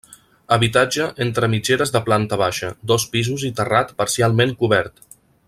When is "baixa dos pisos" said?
2.43-3.45